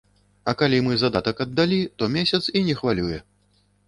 А 0.51 0.53
калі 0.59 0.77
мы 0.85 0.95
задатак 1.01 1.43
аддалі, 1.45 1.79
то 1.99 2.07
месяц, 2.15 2.39
і 2.57 2.63
не 2.71 2.75
хвалюе. 2.81 3.21